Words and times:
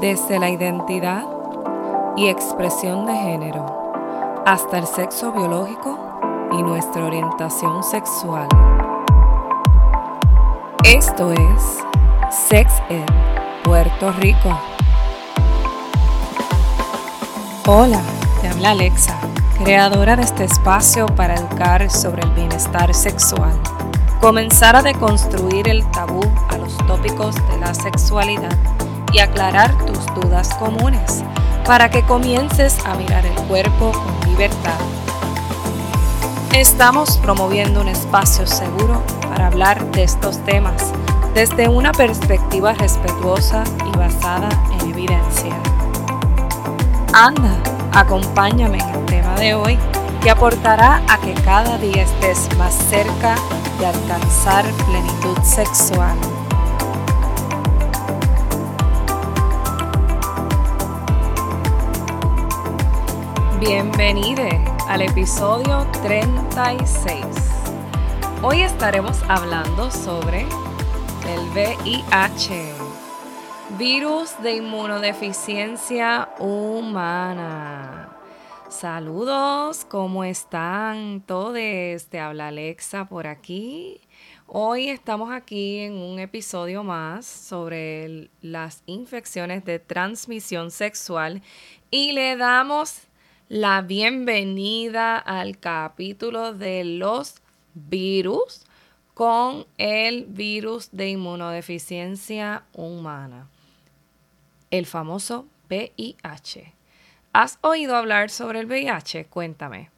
desde 0.00 0.38
la 0.38 0.50
identidad 0.50 1.24
y 2.16 2.28
expresión 2.28 3.06
de 3.06 3.14
género 3.14 3.64
hasta 4.46 4.78
el 4.78 4.86
sexo 4.86 5.32
biológico 5.32 5.98
y 6.52 6.62
nuestra 6.62 7.04
orientación 7.04 7.82
sexual. 7.82 8.48
Esto 10.84 11.32
es 11.32 11.78
Sex 12.30 12.72
Ed 12.88 13.06
Puerto 13.62 14.12
Rico. 14.12 14.58
Hola, 17.66 18.00
te 18.40 18.48
habla 18.48 18.72
Alexa, 18.72 19.18
creadora 19.62 20.16
de 20.16 20.22
este 20.22 20.44
espacio 20.44 21.06
para 21.06 21.34
educar 21.34 21.90
sobre 21.90 22.22
el 22.22 22.30
bienestar 22.30 22.92
sexual. 22.92 23.58
Comenzar 24.20 24.76
a 24.76 24.82
deconstruir 24.82 25.68
el 25.68 25.88
tabú 25.90 26.22
a 26.50 26.58
los 26.58 26.76
tópicos 26.86 27.34
de 27.48 27.58
la 27.58 27.74
sexualidad 27.74 28.73
y 29.14 29.20
aclarar 29.20 29.72
tus 29.86 30.04
dudas 30.14 30.52
comunes 30.56 31.22
para 31.64 31.88
que 31.88 32.02
comiences 32.02 32.76
a 32.84 32.94
mirar 32.96 33.24
el 33.24 33.34
cuerpo 33.44 33.92
con 33.92 34.30
libertad. 34.30 34.78
Estamos 36.52 37.16
promoviendo 37.18 37.80
un 37.80 37.88
espacio 37.88 38.46
seguro 38.46 39.02
para 39.28 39.46
hablar 39.46 39.84
de 39.92 40.02
estos 40.02 40.44
temas 40.44 40.92
desde 41.32 41.68
una 41.68 41.92
perspectiva 41.92 42.74
respetuosa 42.74 43.64
y 43.86 43.96
basada 43.96 44.48
en 44.80 44.90
evidencia. 44.90 45.54
Anda, 47.12 47.56
acompáñame 47.92 48.78
en 48.78 48.88
el 48.88 49.06
tema 49.06 49.34
de 49.36 49.54
hoy 49.54 49.78
que 50.22 50.30
aportará 50.30 51.02
a 51.08 51.18
que 51.18 51.34
cada 51.34 51.78
día 51.78 52.02
estés 52.02 52.48
más 52.56 52.74
cerca 52.74 53.36
de 53.78 53.86
alcanzar 53.86 54.64
plenitud 54.86 55.38
sexual. 55.42 56.16
Bienvenido 63.66 64.42
al 64.88 65.00
episodio 65.00 65.86
36. 66.02 67.24
Hoy 68.42 68.60
estaremos 68.60 69.22
hablando 69.26 69.90
sobre 69.90 70.42
el 70.42 71.40
VIH, 71.54 72.74
virus 73.78 74.34
de 74.42 74.56
inmunodeficiencia 74.56 76.28
humana. 76.38 78.14
Saludos, 78.68 79.86
¿cómo 79.86 80.24
están 80.24 81.22
todos? 81.22 81.54
Te 82.10 82.20
habla 82.20 82.48
Alexa 82.48 83.06
por 83.06 83.26
aquí. 83.26 83.98
Hoy 84.46 84.90
estamos 84.90 85.32
aquí 85.32 85.78
en 85.78 85.94
un 85.94 86.18
episodio 86.18 86.84
más 86.84 87.24
sobre 87.24 88.28
las 88.42 88.82
infecciones 88.84 89.64
de 89.64 89.78
transmisión 89.78 90.70
sexual 90.70 91.40
y 91.90 92.12
le 92.12 92.36
damos 92.36 93.08
la 93.54 93.82
bienvenida 93.82 95.16
al 95.16 95.60
capítulo 95.60 96.54
de 96.54 96.82
los 96.82 97.36
virus 97.74 98.66
con 99.14 99.64
el 99.78 100.24
virus 100.24 100.88
de 100.90 101.10
inmunodeficiencia 101.10 102.64
humana, 102.72 103.46
el 104.72 104.86
famoso 104.86 105.46
VIH. 105.70 106.72
¿Has 107.32 107.60
oído 107.60 107.94
hablar 107.94 108.30
sobre 108.30 108.58
el 108.58 108.66
VIH? 108.66 109.26
Cuéntame. 109.26 109.88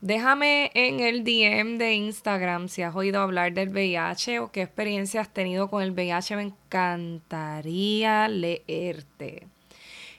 Déjame 0.00 0.72
en 0.74 0.98
el 0.98 1.22
DM 1.22 1.78
de 1.78 1.94
Instagram 1.94 2.68
si 2.68 2.82
has 2.82 2.96
oído 2.96 3.20
hablar 3.20 3.52
del 3.52 3.68
VIH 3.68 4.40
o 4.40 4.50
qué 4.50 4.62
experiencia 4.62 5.20
has 5.20 5.32
tenido 5.32 5.70
con 5.70 5.80
el 5.80 5.92
VIH. 5.92 6.34
Me 6.34 6.42
encantaría 6.42 8.26
leerte. 8.26 9.46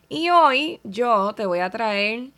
Y 0.07 0.29
hoy 0.29 0.79
yo 0.85 1.33
te 1.33 1.45
voy 1.45 1.59
a 1.59 1.69
traer 1.69 2.29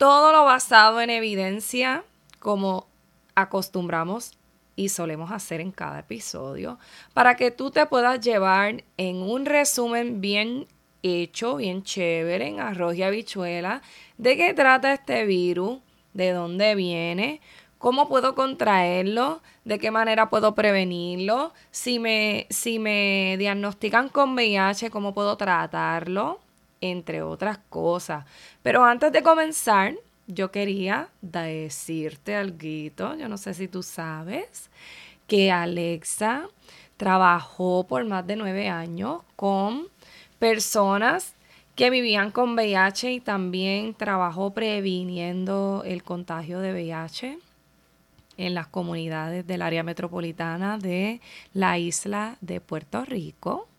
todo 0.00 0.32
lo 0.32 0.46
basado 0.46 1.02
en 1.02 1.10
evidencia, 1.10 2.04
como 2.38 2.86
acostumbramos 3.34 4.38
y 4.74 4.88
solemos 4.88 5.30
hacer 5.30 5.60
en 5.60 5.72
cada 5.72 5.98
episodio, 5.98 6.78
para 7.12 7.36
que 7.36 7.50
tú 7.50 7.70
te 7.70 7.84
puedas 7.84 8.18
llevar 8.18 8.82
en 8.96 9.16
un 9.16 9.44
resumen 9.44 10.22
bien 10.22 10.66
hecho, 11.02 11.56
bien 11.56 11.82
chévere, 11.82 12.48
en 12.48 12.60
arroz 12.60 12.96
y 12.96 13.02
habichuela, 13.02 13.82
de 14.16 14.38
qué 14.38 14.54
trata 14.54 14.94
este 14.94 15.26
virus, 15.26 15.80
de 16.14 16.32
dónde 16.32 16.74
viene, 16.76 17.42
cómo 17.76 18.08
puedo 18.08 18.34
contraerlo, 18.34 19.42
de 19.66 19.78
qué 19.78 19.90
manera 19.90 20.30
puedo 20.30 20.54
prevenirlo, 20.54 21.52
si 21.72 21.98
me, 21.98 22.46
si 22.48 22.78
me 22.78 23.36
diagnostican 23.38 24.08
con 24.08 24.32
VIH, 24.32 24.90
cómo 24.90 25.12
puedo 25.12 25.36
tratarlo 25.36 26.40
entre 26.80 27.22
otras 27.22 27.58
cosas. 27.68 28.24
Pero 28.62 28.84
antes 28.84 29.12
de 29.12 29.22
comenzar, 29.22 29.94
yo 30.26 30.50
quería 30.50 31.08
decirte 31.20 32.36
algo, 32.36 33.16
yo 33.16 33.28
no 33.28 33.36
sé 33.36 33.54
si 33.54 33.68
tú 33.68 33.82
sabes, 33.82 34.70
que 35.26 35.50
Alexa 35.50 36.48
trabajó 36.96 37.86
por 37.86 38.04
más 38.04 38.26
de 38.26 38.36
nueve 38.36 38.68
años 38.68 39.22
con 39.36 39.88
personas 40.38 41.34
que 41.74 41.88
vivían 41.88 42.30
con 42.30 42.54
VIH 42.54 43.12
y 43.12 43.20
también 43.20 43.94
trabajó 43.94 44.52
previniendo 44.52 45.82
el 45.86 46.02
contagio 46.02 46.60
de 46.60 46.72
VIH 46.72 47.38
en 48.36 48.54
las 48.54 48.66
comunidades 48.66 49.46
del 49.46 49.62
área 49.62 49.82
metropolitana 49.82 50.76
de 50.76 51.20
la 51.54 51.78
isla 51.78 52.36
de 52.42 52.60
Puerto 52.60 53.04
Rico. 53.04 53.69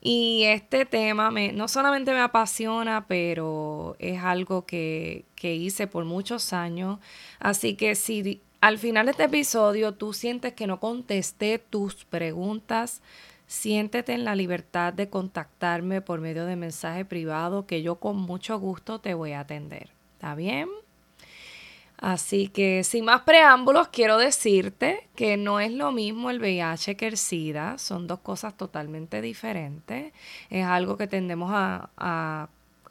Y 0.00 0.44
este 0.44 0.86
tema 0.86 1.30
me, 1.30 1.52
no 1.52 1.68
solamente 1.68 2.12
me 2.12 2.20
apasiona, 2.20 3.06
pero 3.06 3.96
es 3.98 4.22
algo 4.22 4.64
que, 4.64 5.24
que 5.34 5.54
hice 5.54 5.86
por 5.86 6.04
muchos 6.04 6.52
años. 6.52 6.98
Así 7.40 7.74
que 7.74 7.94
si 7.94 8.42
al 8.60 8.78
final 8.78 9.06
de 9.06 9.12
este 9.12 9.24
episodio 9.24 9.94
tú 9.94 10.12
sientes 10.12 10.52
que 10.52 10.66
no 10.66 10.80
contesté 10.80 11.58
tus 11.58 12.04
preguntas, 12.04 13.02
siéntete 13.46 14.12
en 14.12 14.24
la 14.24 14.36
libertad 14.36 14.92
de 14.92 15.08
contactarme 15.08 16.00
por 16.00 16.20
medio 16.20 16.44
de 16.44 16.56
mensaje 16.56 17.04
privado 17.04 17.66
que 17.66 17.82
yo 17.82 17.96
con 17.96 18.16
mucho 18.16 18.58
gusto 18.58 19.00
te 19.00 19.14
voy 19.14 19.32
a 19.32 19.40
atender. 19.40 19.90
¿Está 20.14 20.34
bien? 20.34 20.68
Así 22.00 22.46
que 22.48 22.84
sin 22.84 23.04
más 23.04 23.22
preámbulos, 23.22 23.88
quiero 23.88 24.18
decirte 24.18 25.08
que 25.16 25.36
no 25.36 25.58
es 25.58 25.72
lo 25.72 25.90
mismo 25.90 26.30
el 26.30 26.38
VIH 26.38 26.96
que 26.96 27.08
el 27.08 27.16
SIDA, 27.16 27.76
son 27.78 28.06
dos 28.06 28.20
cosas 28.20 28.56
totalmente 28.56 29.20
diferentes. 29.20 30.12
Es 30.48 30.64
algo 30.64 30.96
que 30.96 31.08
tendemos 31.08 31.50
a, 31.52 31.90
a, 31.96 32.48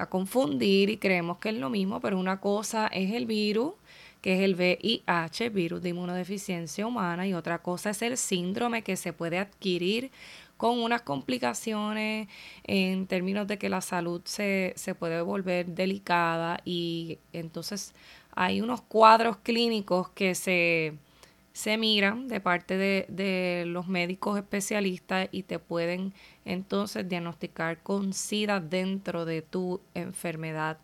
confundir 0.09 0.89
y 0.89 0.97
creemos 0.97 1.37
que 1.37 1.49
es 1.49 1.55
lo 1.55 1.69
mismo, 1.69 2.01
pero 2.01 2.19
una 2.19 2.41
cosa 2.41 2.87
es 2.87 3.13
el 3.13 3.25
virus, 3.25 3.73
que 4.21 4.35
es 4.35 4.41
el 4.41 4.55
VIH, 4.55 5.49
virus 5.49 5.81
de 5.81 5.89
inmunodeficiencia 5.89 6.85
humana, 6.85 7.25
y 7.25 7.33
otra 7.33 7.59
cosa 7.59 7.91
es 7.91 8.01
el 8.01 8.17
síndrome 8.17 8.83
que 8.83 8.97
se 8.97 9.13
puede 9.13 9.39
adquirir 9.39 10.11
con 10.57 10.79
unas 10.79 11.03
complicaciones 11.03 12.27
en 12.63 13.07
términos 13.07 13.47
de 13.47 13.57
que 13.57 13.69
la 13.69 13.81
salud 13.81 14.21
se, 14.25 14.73
se 14.75 14.95
puede 14.95 15.21
volver 15.21 15.67
delicada 15.67 16.59
y 16.65 17.19
entonces 17.31 17.93
hay 18.37 18.61
unos 18.61 18.81
cuadros 18.83 19.37
clínicos 19.37 20.09
que 20.09 20.35
se, 20.35 21.77
miran 21.79 22.27
de 22.27 22.39
parte 22.39 22.77
de, 22.77 23.63
los 23.65 23.87
médicos 23.87 24.37
especialistas 24.37 25.27
y 25.31 25.41
te 25.41 25.57
pueden 25.57 26.13
entonces 26.45 27.09
diagnosticar 27.09 27.81
con 27.81 28.13
SIDA 28.13 28.59
dentro 28.59 29.25
de 29.25 29.41
tu 29.41 29.81
enfermedad 29.95 30.77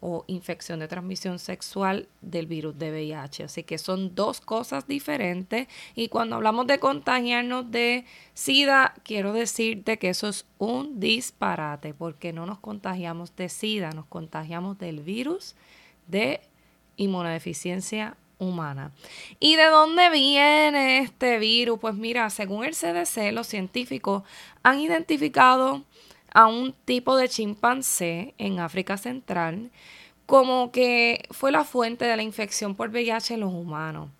o 0.00 0.24
infección 0.28 0.78
de 0.78 0.86
transmisión 0.86 1.40
sexual 1.40 2.06
del 2.20 2.46
virus 2.46 2.78
de 2.78 2.92
VIH. 2.92 3.44
Así 3.44 3.64
que 3.64 3.78
son 3.78 4.14
dos 4.14 4.40
cosas 4.40 4.86
diferentes. 4.86 5.66
Y 5.96 6.06
cuando 6.06 6.36
hablamos 6.36 6.68
de 6.68 6.78
contagiarnos 6.78 7.68
de 7.72 8.04
SIDA, 8.32 8.94
quiero 9.02 9.32
decirte 9.32 9.98
que 9.98 10.10
eso 10.10 10.28
es 10.28 10.46
un 10.58 11.00
disparate, 11.00 11.94
porque 11.94 12.32
no 12.32 12.46
nos 12.46 12.60
contagiamos 12.60 13.34
de 13.34 13.48
SIDA, 13.48 13.90
nos 13.90 14.06
contagiamos 14.06 14.78
del 14.78 15.00
virus 15.00 15.56
de 16.06 16.40
inmunodeficiencia 16.96 18.16
humana. 18.38 18.92
¿Y 19.40 19.56
de 19.56 19.66
dónde 19.66 20.10
viene 20.10 20.98
este 20.98 21.38
virus? 21.38 21.78
Pues 21.80 21.94
mira, 21.94 22.28
según 22.30 22.64
el 22.64 22.74
CDC, 22.74 23.32
los 23.32 23.46
científicos 23.46 24.22
han 24.62 24.80
identificado 24.80 25.84
a 26.32 26.46
un 26.46 26.74
tipo 26.84 27.16
de 27.16 27.28
chimpancé 27.28 28.34
en 28.38 28.60
África 28.60 28.96
Central 28.96 29.70
como 30.26 30.72
que 30.72 31.24
fue 31.30 31.52
la 31.52 31.64
fuente 31.64 32.04
de 32.04 32.16
la 32.16 32.22
infección 32.22 32.74
por 32.74 32.90
VIH 32.90 33.34
en 33.34 33.40
los 33.40 33.52
humanos. 33.52 34.10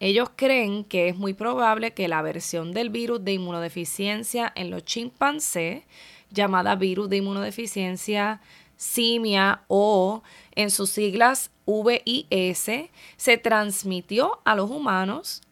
Ellos 0.00 0.28
creen 0.34 0.84
que 0.84 1.08
es 1.08 1.16
muy 1.16 1.34
probable 1.34 1.92
que 1.92 2.08
la 2.08 2.20
versión 2.20 2.72
del 2.72 2.90
virus 2.90 3.24
de 3.24 3.32
inmunodeficiencia 3.32 4.52
en 4.56 4.70
los 4.70 4.84
chimpancés, 4.84 5.84
llamada 6.30 6.74
virus 6.74 7.08
de 7.08 7.18
inmunodeficiencia 7.18 8.40
simia 8.76 9.62
o 9.68 10.22
en 10.54 10.70
sus 10.70 10.90
siglas 10.90 11.50
VIS, 11.66 12.90
se 13.16 13.38
transmitió 13.38 14.40
a 14.44 14.54
los 14.54 14.70
humanos 14.70 15.42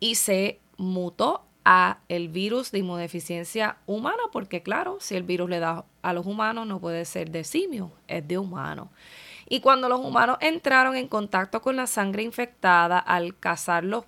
y 0.00 0.16
se 0.16 0.60
mutó 0.76 1.44
a 1.64 1.98
el 2.08 2.28
virus 2.28 2.72
de 2.72 2.80
inmunodeficiencia 2.80 3.76
humana, 3.86 4.22
porque 4.32 4.62
claro, 4.62 4.98
si 5.00 5.14
el 5.14 5.22
virus 5.22 5.48
le 5.48 5.60
da 5.60 5.84
a 6.02 6.12
los 6.12 6.26
humanos 6.26 6.66
no 6.66 6.80
puede 6.80 7.04
ser 7.04 7.30
de 7.30 7.44
simio, 7.44 7.92
es 8.08 8.26
de 8.26 8.38
humano. 8.38 8.90
Y 9.48 9.60
cuando 9.60 9.88
los 9.88 10.00
humanos 10.00 10.38
entraron 10.40 10.96
en 10.96 11.08
contacto 11.08 11.62
con 11.62 11.76
la 11.76 11.86
sangre 11.86 12.22
infectada 12.22 12.98
al 12.98 13.38
cazar 13.38 13.84
los, 13.84 14.04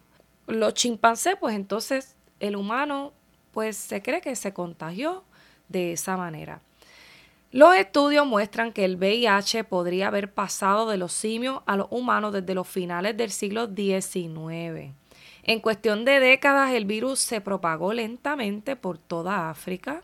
los 0.46 0.74
chimpancés, 0.74 1.36
pues 1.38 1.54
entonces 1.54 2.16
el 2.40 2.56
humano 2.56 3.12
pues 3.52 3.76
se 3.76 4.02
cree 4.02 4.20
que 4.20 4.34
se 4.36 4.52
contagió 4.52 5.22
de 5.68 5.92
esa 5.92 6.16
manera. 6.16 6.60
Los 7.54 7.76
estudios 7.76 8.26
muestran 8.26 8.72
que 8.72 8.84
el 8.84 8.96
VIH 8.96 9.62
podría 9.62 10.08
haber 10.08 10.32
pasado 10.32 10.90
de 10.90 10.96
los 10.96 11.12
simios 11.12 11.60
a 11.66 11.76
los 11.76 11.86
humanos 11.90 12.32
desde 12.32 12.52
los 12.52 12.66
finales 12.66 13.16
del 13.16 13.30
siglo 13.30 13.68
XIX. 13.72 14.92
En 15.44 15.60
cuestión 15.60 16.04
de 16.04 16.18
décadas, 16.18 16.72
el 16.72 16.84
virus 16.84 17.20
se 17.20 17.40
propagó 17.40 17.92
lentamente 17.92 18.74
por 18.74 18.98
toda 18.98 19.50
África 19.50 20.02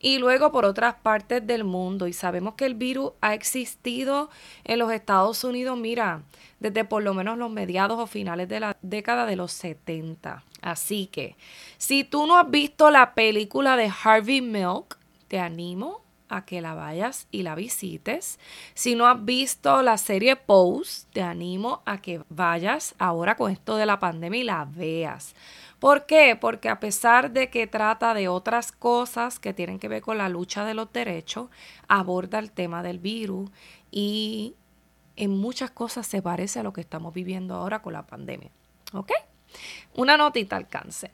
y 0.00 0.16
luego 0.16 0.50
por 0.50 0.64
otras 0.64 0.94
partes 0.94 1.46
del 1.46 1.64
mundo. 1.64 2.06
Y 2.06 2.14
sabemos 2.14 2.54
que 2.54 2.64
el 2.64 2.74
virus 2.74 3.12
ha 3.20 3.34
existido 3.34 4.30
en 4.64 4.78
los 4.78 4.90
Estados 4.90 5.44
Unidos, 5.44 5.76
mira, 5.76 6.22
desde 6.60 6.86
por 6.86 7.02
lo 7.02 7.12
menos 7.12 7.36
los 7.36 7.50
mediados 7.50 7.98
o 8.00 8.06
finales 8.06 8.48
de 8.48 8.60
la 8.60 8.74
década 8.80 9.26
de 9.26 9.36
los 9.36 9.52
70. 9.52 10.44
Así 10.62 11.08
que, 11.08 11.36
si 11.76 12.04
tú 12.04 12.26
no 12.26 12.38
has 12.38 12.50
visto 12.50 12.90
la 12.90 13.12
película 13.12 13.76
de 13.76 13.92
Harvey 14.02 14.40
Milk, 14.40 14.96
te 15.28 15.38
animo 15.38 16.05
a 16.28 16.44
que 16.44 16.60
la 16.60 16.74
vayas 16.74 17.28
y 17.30 17.42
la 17.42 17.54
visites. 17.54 18.38
Si 18.74 18.94
no 18.94 19.06
has 19.06 19.24
visto 19.24 19.82
la 19.82 19.98
serie 19.98 20.36
Pose, 20.36 21.06
te 21.12 21.22
animo 21.22 21.82
a 21.84 22.00
que 22.00 22.22
vayas 22.28 22.94
ahora 22.98 23.36
con 23.36 23.50
esto 23.50 23.76
de 23.76 23.86
la 23.86 23.98
pandemia 23.98 24.40
y 24.40 24.44
la 24.44 24.64
veas. 24.64 25.34
¿Por 25.78 26.06
qué? 26.06 26.36
Porque 26.40 26.68
a 26.68 26.80
pesar 26.80 27.30
de 27.32 27.50
que 27.50 27.66
trata 27.66 28.14
de 28.14 28.28
otras 28.28 28.72
cosas 28.72 29.38
que 29.38 29.52
tienen 29.52 29.78
que 29.78 29.88
ver 29.88 30.02
con 30.02 30.18
la 30.18 30.28
lucha 30.28 30.64
de 30.64 30.74
los 30.74 30.92
derechos, 30.92 31.48
aborda 31.86 32.38
el 32.38 32.50
tema 32.50 32.82
del 32.82 32.98
virus 32.98 33.50
y 33.90 34.54
en 35.16 35.30
muchas 35.30 35.70
cosas 35.70 36.06
se 36.06 36.22
parece 36.22 36.60
a 36.60 36.62
lo 36.62 36.72
que 36.72 36.80
estamos 36.80 37.12
viviendo 37.12 37.54
ahora 37.54 37.82
con 37.82 37.92
la 37.92 38.06
pandemia. 38.06 38.50
¿Ok? 38.92 39.12
Una 39.94 40.16
notita 40.16 40.56
al 40.56 40.68
cáncer. 40.68 41.10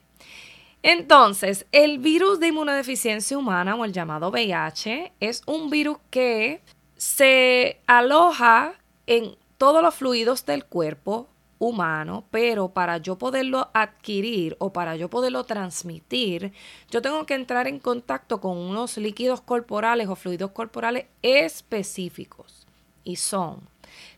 Entonces, 0.82 1.66
el 1.70 1.98
virus 1.98 2.40
de 2.40 2.48
inmunodeficiencia 2.48 3.38
humana 3.38 3.76
o 3.76 3.84
el 3.84 3.92
llamado 3.92 4.30
VIH 4.30 5.12
es 5.20 5.42
un 5.46 5.70
virus 5.70 5.98
que 6.10 6.60
se 6.96 7.80
aloja 7.86 8.74
en 9.06 9.36
todos 9.58 9.82
los 9.82 9.94
fluidos 9.94 10.44
del 10.44 10.64
cuerpo 10.64 11.28
humano, 11.60 12.24
pero 12.32 12.70
para 12.70 12.98
yo 12.98 13.16
poderlo 13.16 13.70
adquirir 13.72 14.56
o 14.58 14.72
para 14.72 14.96
yo 14.96 15.08
poderlo 15.08 15.44
transmitir, 15.44 16.52
yo 16.90 17.00
tengo 17.00 17.24
que 17.24 17.34
entrar 17.34 17.68
en 17.68 17.78
contacto 17.78 18.40
con 18.40 18.58
unos 18.58 18.96
líquidos 18.96 19.40
corporales 19.40 20.08
o 20.08 20.16
fluidos 20.16 20.50
corporales 20.50 21.06
específicos 21.22 22.66
y 23.04 23.14
son 23.16 23.60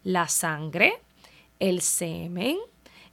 la 0.02 0.28
sangre, 0.28 1.02
el 1.60 1.82
semen, 1.82 2.56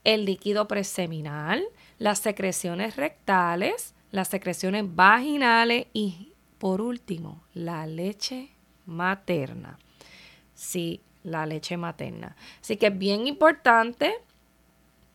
el 0.05 0.23
líquido 0.23 0.65
preseminal, 0.67 1.65
las 2.01 2.17
secreciones 2.17 2.95
rectales, 2.95 3.93
las 4.09 4.27
secreciones 4.27 4.85
vaginales 4.87 5.85
y 5.93 6.33
por 6.57 6.81
último, 6.81 7.43
la 7.53 7.85
leche 7.85 8.49
materna. 8.87 9.77
Sí, 10.55 11.01
la 11.21 11.45
leche 11.45 11.77
materna. 11.77 12.35
Así 12.59 12.77
que 12.77 12.87
es 12.87 12.97
bien 12.97 13.27
importante 13.27 14.15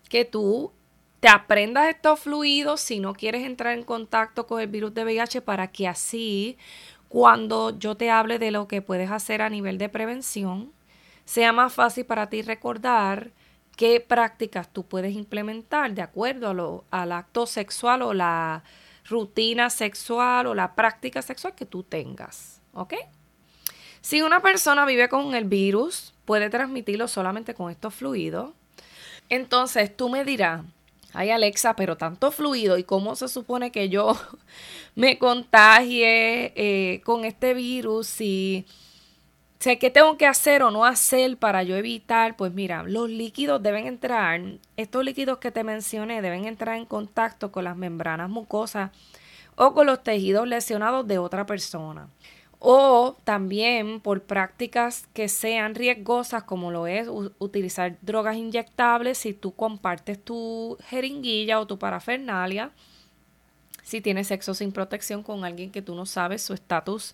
que 0.08 0.24
tú 0.24 0.70
te 1.18 1.26
aprendas 1.26 1.88
estos 1.88 2.20
fluidos 2.20 2.82
si 2.82 3.00
no 3.00 3.14
quieres 3.14 3.44
entrar 3.44 3.76
en 3.76 3.82
contacto 3.82 4.46
con 4.46 4.60
el 4.60 4.68
virus 4.68 4.94
de 4.94 5.02
VIH 5.02 5.42
para 5.42 5.66
que 5.66 5.88
así 5.88 6.56
cuando 7.08 7.76
yo 7.76 7.96
te 7.96 8.12
hable 8.12 8.38
de 8.38 8.52
lo 8.52 8.68
que 8.68 8.80
puedes 8.80 9.10
hacer 9.10 9.42
a 9.42 9.50
nivel 9.50 9.76
de 9.76 9.88
prevención, 9.88 10.70
sea 11.24 11.52
más 11.52 11.72
fácil 11.72 12.06
para 12.06 12.28
ti 12.28 12.42
recordar 12.42 13.32
qué 13.76 14.00
prácticas 14.00 14.72
tú 14.72 14.84
puedes 14.84 15.14
implementar 15.14 15.94
de 15.94 16.02
acuerdo 16.02 16.48
a 16.48 16.54
lo, 16.54 16.84
al 16.90 17.12
acto 17.12 17.46
sexual 17.46 18.02
o 18.02 18.14
la 18.14 18.64
rutina 19.08 19.70
sexual 19.70 20.46
o 20.46 20.54
la 20.54 20.74
práctica 20.74 21.22
sexual 21.22 21.54
que 21.54 21.66
tú 21.66 21.82
tengas. 21.82 22.60
¿Ok? 22.72 22.94
Si 24.00 24.22
una 24.22 24.40
persona 24.40 24.84
vive 24.86 25.08
con 25.08 25.34
el 25.34 25.44
virus, 25.44 26.14
puede 26.24 26.50
transmitirlo 26.50 27.08
solamente 27.08 27.54
con 27.54 27.70
estos 27.70 27.94
fluidos. 27.94 28.52
Entonces 29.28 29.96
tú 29.96 30.08
me 30.08 30.24
dirás, 30.24 30.62
ay 31.12 31.30
Alexa, 31.30 31.74
pero 31.76 31.96
tanto 31.96 32.30
fluido 32.30 32.78
y 32.78 32.84
cómo 32.84 33.16
se 33.16 33.28
supone 33.28 33.72
que 33.72 33.88
yo 33.88 34.16
me 34.94 35.18
contagie 35.18 36.52
eh, 36.54 37.00
con 37.02 37.24
este 37.24 37.54
virus 37.54 38.06
si 38.06 38.66
¿qué 39.58 39.90
tengo 39.90 40.16
que 40.16 40.26
hacer 40.26 40.62
o 40.62 40.70
no 40.70 40.84
hacer 40.84 41.36
para 41.38 41.62
yo 41.62 41.76
evitar? 41.76 42.36
Pues 42.36 42.52
mira, 42.52 42.82
los 42.82 43.10
líquidos 43.10 43.62
deben 43.62 43.86
entrar, 43.86 44.40
estos 44.76 45.04
líquidos 45.04 45.38
que 45.38 45.50
te 45.50 45.64
mencioné 45.64 46.22
deben 46.22 46.44
entrar 46.44 46.76
en 46.76 46.84
contacto 46.84 47.50
con 47.50 47.64
las 47.64 47.76
membranas 47.76 48.30
mucosas 48.30 48.90
o 49.56 49.74
con 49.74 49.86
los 49.86 50.02
tejidos 50.02 50.46
lesionados 50.46 51.06
de 51.06 51.18
otra 51.18 51.46
persona. 51.46 52.08
O 52.58 53.16
también 53.24 54.00
por 54.00 54.22
prácticas 54.22 55.08
que 55.12 55.28
sean 55.28 55.74
riesgosas, 55.74 56.44
como 56.44 56.70
lo 56.70 56.86
es 56.86 57.08
utilizar 57.38 57.98
drogas 58.00 58.36
inyectables 58.36 59.18
si 59.18 59.34
tú 59.34 59.54
compartes 59.54 60.22
tu 60.22 60.78
jeringuilla 60.88 61.60
o 61.60 61.66
tu 61.66 61.78
parafernalia, 61.78 62.70
si 63.82 64.00
tienes 64.00 64.28
sexo 64.28 64.54
sin 64.54 64.72
protección 64.72 65.22
con 65.22 65.44
alguien 65.44 65.70
que 65.70 65.82
tú 65.82 65.94
no 65.94 66.06
sabes 66.06 66.42
su 66.42 66.54
estatus 66.54 67.12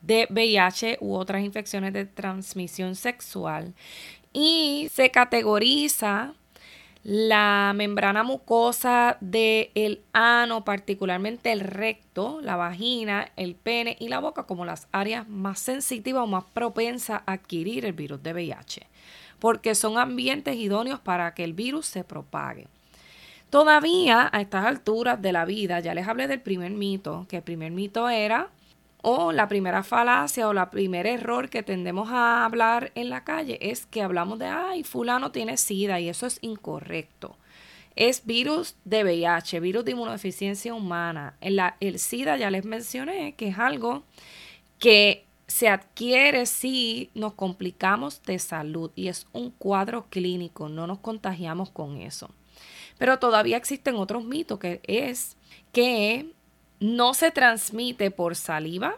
de 0.00 0.26
VIH 0.30 0.98
u 1.00 1.14
otras 1.14 1.42
infecciones 1.42 1.92
de 1.92 2.04
transmisión 2.04 2.94
sexual. 2.94 3.74
Y 4.32 4.88
se 4.92 5.10
categoriza 5.10 6.34
la 7.08 7.72
membrana 7.72 8.24
mucosa 8.24 9.16
del 9.20 9.70
el 9.76 10.02
ano, 10.12 10.64
particularmente 10.64 11.52
el 11.52 11.60
recto, 11.60 12.40
la 12.42 12.56
vagina, 12.56 13.30
el 13.36 13.54
pene 13.54 13.96
y 14.00 14.08
la 14.08 14.18
boca 14.18 14.42
como 14.42 14.64
las 14.64 14.88
áreas 14.90 15.28
más 15.28 15.60
sensitivas 15.60 16.24
o 16.24 16.26
más 16.26 16.42
propensas 16.52 17.22
a 17.24 17.34
adquirir 17.34 17.84
el 17.84 17.92
virus 17.92 18.24
de 18.24 18.32
VIH, 18.32 18.88
porque 19.38 19.76
son 19.76 19.98
ambientes 19.98 20.56
idóneos 20.56 20.98
para 20.98 21.32
que 21.32 21.44
el 21.44 21.52
virus 21.52 21.86
se 21.86 22.02
propague. 22.02 22.66
Todavía 23.50 24.28
a 24.32 24.40
estas 24.40 24.66
alturas 24.66 25.22
de 25.22 25.32
la 25.32 25.44
vida, 25.44 25.78
ya 25.78 25.94
les 25.94 26.08
hablé 26.08 26.26
del 26.26 26.40
primer 26.40 26.72
mito, 26.72 27.26
que 27.28 27.36
el 27.36 27.42
primer 27.44 27.70
mito 27.70 28.08
era 28.08 28.50
o 29.08 29.30
la 29.30 29.46
primera 29.46 29.84
falacia 29.84 30.48
o 30.48 30.52
la 30.52 30.68
primer 30.68 31.06
error 31.06 31.48
que 31.48 31.62
tendemos 31.62 32.08
a 32.10 32.44
hablar 32.44 32.90
en 32.96 33.08
la 33.08 33.22
calle 33.22 33.56
es 33.60 33.86
que 33.86 34.02
hablamos 34.02 34.40
de, 34.40 34.46
ay, 34.46 34.82
fulano 34.82 35.30
tiene 35.30 35.58
SIDA 35.58 36.00
y 36.00 36.08
eso 36.08 36.26
es 36.26 36.40
incorrecto. 36.40 37.38
Es 37.94 38.26
virus 38.26 38.74
de 38.84 39.04
VIH, 39.04 39.60
virus 39.60 39.84
de 39.84 39.92
inmunodeficiencia 39.92 40.74
humana. 40.74 41.36
El, 41.40 41.60
el 41.78 42.00
SIDA 42.00 42.36
ya 42.36 42.50
les 42.50 42.64
mencioné 42.64 43.36
que 43.36 43.46
es 43.46 43.58
algo 43.60 44.02
que 44.80 45.24
se 45.46 45.68
adquiere 45.68 46.44
si 46.44 47.10
nos 47.14 47.34
complicamos 47.34 48.24
de 48.24 48.40
salud 48.40 48.90
y 48.96 49.06
es 49.06 49.28
un 49.32 49.52
cuadro 49.52 50.06
clínico, 50.10 50.68
no 50.68 50.88
nos 50.88 50.98
contagiamos 50.98 51.70
con 51.70 51.98
eso. 51.98 52.28
Pero 52.98 53.20
todavía 53.20 53.56
existen 53.56 53.94
otros 53.94 54.24
mitos 54.24 54.58
que 54.58 54.80
es 54.82 55.36
que 55.70 56.32
no 56.80 57.14
se 57.14 57.30
transmite 57.30 58.10
por 58.10 58.36
saliva, 58.36 58.96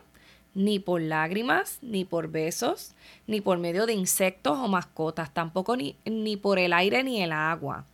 ni 0.54 0.78
por 0.78 1.00
lágrimas, 1.00 1.78
ni 1.82 2.04
por 2.04 2.28
besos, 2.28 2.94
ni 3.26 3.40
por 3.40 3.58
medio 3.58 3.86
de 3.86 3.92
insectos 3.92 4.58
o 4.58 4.68
mascotas, 4.68 5.32
tampoco 5.32 5.76
ni, 5.76 5.96
ni 6.04 6.36
por 6.36 6.58
el 6.58 6.72
aire 6.72 7.04
ni 7.04 7.22
el 7.22 7.32
agua. 7.32 7.84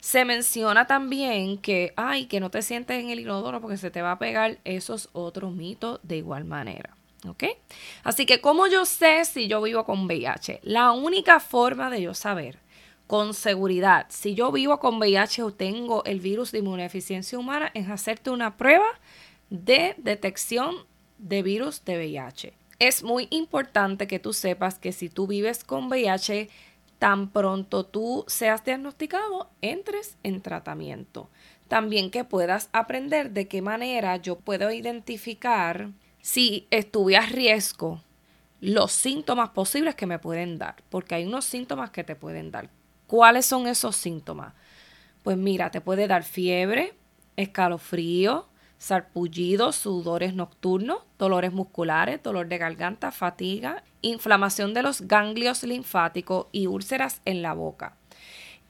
Se 0.00 0.24
menciona 0.24 0.86
también 0.86 1.58
que, 1.58 1.92
ay, 1.96 2.26
que 2.26 2.40
no 2.40 2.50
te 2.50 2.62
sientes 2.62 3.02
en 3.02 3.10
el 3.10 3.20
inodoro 3.20 3.60
porque 3.60 3.76
se 3.76 3.90
te 3.90 4.02
va 4.02 4.12
a 4.12 4.18
pegar 4.18 4.58
esos 4.64 5.10
otros 5.12 5.52
mitos 5.52 6.00
de 6.02 6.16
igual 6.16 6.44
manera. 6.44 6.96
¿Ok? 7.26 7.44
Así 8.04 8.26
que, 8.26 8.40
¿cómo 8.40 8.68
yo 8.68 8.84
sé 8.84 9.24
si 9.24 9.48
yo 9.48 9.60
vivo 9.60 9.84
con 9.84 10.06
VIH? 10.06 10.60
La 10.62 10.92
única 10.92 11.40
forma 11.40 11.90
de 11.90 12.00
yo 12.00 12.14
saber 12.14 12.58
con 13.08 13.32
seguridad 13.32 14.06
si 14.10 14.34
yo 14.34 14.52
vivo 14.52 14.78
con 14.78 14.98
VIH 14.98 15.42
o 15.42 15.50
tengo 15.50 16.04
el 16.04 16.20
virus 16.20 16.52
de 16.52 16.58
inmunodeficiencia 16.58 17.38
humana 17.38 17.72
es 17.72 17.88
hacerte 17.88 18.30
una 18.30 18.58
prueba 18.58 18.86
de 19.48 19.94
detección 19.96 20.76
de 21.16 21.42
virus 21.42 21.84
de 21.86 21.96
VIH. 21.96 22.52
Es 22.78 23.02
muy 23.02 23.26
importante 23.30 24.06
que 24.06 24.18
tú 24.18 24.34
sepas 24.34 24.78
que 24.78 24.92
si 24.92 25.08
tú 25.08 25.26
vives 25.26 25.64
con 25.64 25.88
VIH, 25.88 26.50
tan 26.98 27.30
pronto 27.30 27.86
tú 27.86 28.24
seas 28.28 28.62
diagnosticado, 28.62 29.50
entres 29.62 30.18
en 30.22 30.42
tratamiento. 30.42 31.30
También 31.66 32.10
que 32.10 32.24
puedas 32.24 32.68
aprender 32.72 33.30
de 33.30 33.48
qué 33.48 33.62
manera 33.62 34.18
yo 34.18 34.38
puedo 34.38 34.70
identificar 34.70 35.92
si 36.20 36.66
estuve 36.70 37.16
a 37.16 37.22
riesgo 37.22 38.02
los 38.60 38.92
síntomas 38.92 39.48
posibles 39.50 39.94
que 39.94 40.06
me 40.06 40.18
pueden 40.18 40.58
dar, 40.58 40.76
porque 40.90 41.14
hay 41.14 41.24
unos 41.24 41.46
síntomas 41.46 41.90
que 41.90 42.04
te 42.04 42.14
pueden 42.14 42.50
dar. 42.50 42.68
¿Cuáles 43.08 43.46
son 43.46 43.66
esos 43.66 43.96
síntomas? 43.96 44.52
Pues 45.22 45.38
mira, 45.38 45.70
te 45.70 45.80
puede 45.80 46.06
dar 46.06 46.24
fiebre, 46.24 46.92
escalofrío, 47.36 48.46
sarpullidos, 48.76 49.76
sudores 49.76 50.34
nocturnos, 50.34 50.98
dolores 51.18 51.50
musculares, 51.54 52.22
dolor 52.22 52.48
de 52.48 52.58
garganta, 52.58 53.10
fatiga, 53.10 53.82
inflamación 54.02 54.74
de 54.74 54.82
los 54.82 55.00
ganglios 55.00 55.62
linfáticos 55.62 56.48
y 56.52 56.66
úlceras 56.66 57.22
en 57.24 57.40
la 57.40 57.54
boca. 57.54 57.96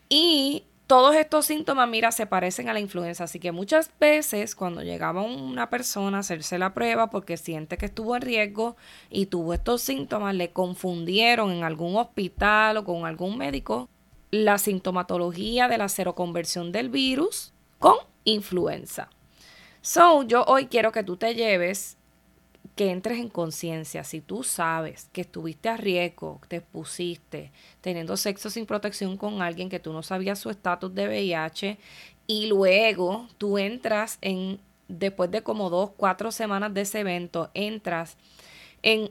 Y 0.09 0.63
todos 0.87 1.17
estos 1.17 1.45
síntomas, 1.45 1.89
mira, 1.89 2.13
se 2.13 2.27
parecen 2.27 2.69
a 2.69 2.73
la 2.73 2.79
influenza, 2.79 3.25
así 3.25 3.41
que 3.41 3.51
muchas 3.51 3.91
veces 3.99 4.55
cuando 4.55 4.85
llegaba 4.85 5.23
una 5.23 5.69
persona 5.69 6.19
a 6.19 6.21
hacerse 6.21 6.59
la 6.59 6.75
prueba 6.75 7.11
porque 7.11 7.37
siente 7.37 7.77
que 7.77 7.87
estuvo 7.87 8.15
en 8.15 8.23
riesgo 8.23 8.77
y 9.11 9.27
tuvo 9.27 9.53
estos 9.53 9.83
síntomas, 9.83 10.37
le 10.37 10.53
confundieron 10.53 11.51
en 11.51 11.65
algún 11.65 11.97
hospital 11.97 12.77
o 12.77 12.85
con 12.85 13.05
algún 13.05 13.37
médico 13.37 13.89
la 14.31 14.59
sintomatología 14.59 15.69
de 15.69 15.79
la 15.79 15.89
seroconversión 15.89 16.73
del 16.73 16.91
virus 16.91 17.53
con 17.79 17.97
influenza. 18.25 19.09
So, 19.81 20.23
yo 20.23 20.45
hoy 20.45 20.67
quiero 20.67 20.93
que 20.93 21.03
tú 21.03 21.17
te 21.17 21.35
lleves, 21.35 21.97
que 22.77 22.91
entres 22.91 23.19
en 23.19 23.29
conciencia. 23.29 24.05
Si 24.05 24.21
tú 24.21 24.43
sabes 24.43 25.09
que 25.13 25.23
estuviste 25.23 25.69
a 25.69 25.77
riesgo, 25.77 26.41
te 26.49 26.57
expusiste 26.57 27.53
teniendo 27.81 28.17
sexo 28.17 28.51
sin 28.51 28.67
protección 28.67 29.17
con 29.17 29.43
alguien 29.43 29.69
que 29.69 29.81
tú 29.81 29.93
no 29.93 30.03
sabías 30.03 30.39
su 30.39 30.51
estatus 30.51 30.95
de 30.95 31.09
VIH 31.09 31.79
y 32.27 32.47
luego 32.47 33.27
tú 33.39 33.59
entras 33.59 34.19
en, 34.21 34.61
después 34.87 35.31
de 35.31 35.43
como 35.43 35.71
dos, 35.71 35.91
cuatro 35.97 36.31
semanas 36.31 36.75
de 36.75 36.83
ese 36.83 37.01
evento, 37.01 37.51
entras 37.55 38.17
en 38.83 39.11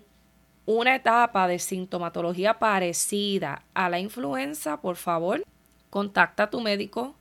una 0.68 0.96
etapa 0.96 1.48
de 1.48 1.58
sintomatología 1.58 2.60
parecida 2.60 3.64
a 3.74 3.90
la 3.90 4.00
influenza, 4.00 4.80
por 4.82 4.98
favor, 4.98 5.44
contacta 5.90 6.44
a 6.44 6.50
tu 6.52 6.62
médico 6.62 7.16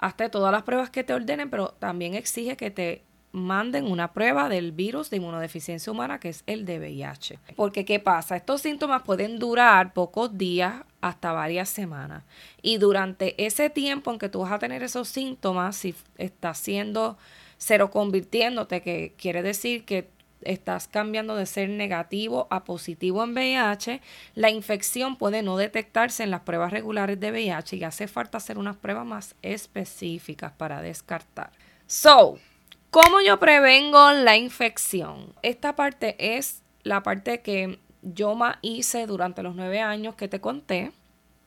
hazte 0.00 0.30
todas 0.30 0.50
las 0.50 0.62
pruebas 0.62 0.90
que 0.90 1.04
te 1.04 1.12
ordenen, 1.12 1.50
pero 1.50 1.74
también 1.78 2.14
exige 2.14 2.56
que 2.56 2.70
te 2.70 3.02
manden 3.32 3.84
una 3.84 4.12
prueba 4.12 4.48
del 4.48 4.72
virus 4.72 5.10
de 5.10 5.18
inmunodeficiencia 5.18 5.92
humana 5.92 6.18
que 6.18 6.30
es 6.30 6.42
el 6.46 6.64
de 6.64 6.80
VIH. 6.80 7.38
Porque 7.54 7.84
¿qué 7.84 8.00
pasa? 8.00 8.34
Estos 8.34 8.62
síntomas 8.62 9.02
pueden 9.02 9.38
durar 9.38 9.92
pocos 9.92 10.36
días 10.36 10.82
hasta 11.00 11.32
varias 11.32 11.68
semanas. 11.68 12.24
Y 12.60 12.78
durante 12.78 13.44
ese 13.44 13.70
tiempo 13.70 14.10
en 14.10 14.18
que 14.18 14.28
tú 14.28 14.40
vas 14.40 14.52
a 14.52 14.58
tener 14.58 14.82
esos 14.82 15.08
síntomas, 15.08 15.76
si 15.76 15.94
estás 16.16 16.58
siendo 16.58 17.18
convirtiéndote, 17.90 18.80
que 18.82 19.14
quiere 19.16 19.42
decir 19.42 19.84
que 19.84 20.08
estás 20.42 20.88
cambiando 20.88 21.36
de 21.36 21.46
ser 21.46 21.68
negativo 21.68 22.46
a 22.50 22.64
positivo 22.64 23.24
en 23.24 23.32
VIH, 23.32 24.00
la 24.34 24.50
infección 24.50 25.16
puede 25.16 25.42
no 25.42 25.56
detectarse 25.56 26.22
en 26.22 26.30
las 26.30 26.40
pruebas 26.40 26.72
regulares 26.72 27.18
de 27.20 27.30
VIH 27.30 27.76
y 27.76 27.84
hace 27.84 28.08
falta 28.08 28.38
hacer 28.38 28.58
unas 28.58 28.76
pruebas 28.76 29.06
más 29.06 29.34
específicas 29.42 30.52
para 30.52 30.82
descartar. 30.82 31.50
So, 31.86 32.38
¿cómo 32.90 33.20
yo 33.20 33.38
prevengo 33.38 34.12
la 34.12 34.36
infección? 34.36 35.34
Esta 35.42 35.76
parte 35.76 36.36
es 36.36 36.62
la 36.82 37.02
parte 37.02 37.40
que 37.40 37.78
yo 38.02 38.34
más 38.34 38.56
hice 38.62 39.06
durante 39.06 39.42
los 39.42 39.54
nueve 39.54 39.80
años 39.80 40.14
que 40.14 40.28
te 40.28 40.40
conté. 40.40 40.92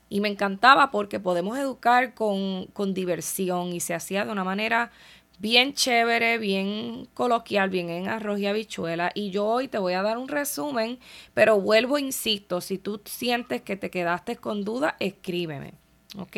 Y 0.09 0.21
me 0.21 0.29
encantaba 0.29 0.91
porque 0.91 1.19
podemos 1.19 1.57
educar 1.57 2.13
con, 2.13 2.67
con 2.67 2.93
diversión 2.93 3.73
y 3.73 3.79
se 3.79 3.95
hacía 3.95 4.25
de 4.25 4.31
una 4.31 4.43
manera 4.43 4.91
bien 5.39 5.73
chévere, 5.73 6.37
bien 6.37 7.07
coloquial, 7.13 7.69
bien 7.69 7.89
en 7.89 8.07
arroz 8.07 8.39
y 8.39 8.47
habichuela. 8.47 9.11
Y 9.13 9.29
yo 9.29 9.45
hoy 9.45 9.67
te 9.67 9.77
voy 9.77 9.93
a 9.93 10.01
dar 10.01 10.17
un 10.17 10.27
resumen, 10.27 10.99
pero 11.33 11.59
vuelvo, 11.59 11.97
insisto, 11.97 12.61
si 12.61 12.77
tú 12.77 13.01
sientes 13.05 13.61
que 13.61 13.75
te 13.75 13.89
quedaste 13.89 14.37
con 14.37 14.63
duda, 14.63 14.95
escríbeme. 14.99 15.73
¿Ok? 16.17 16.37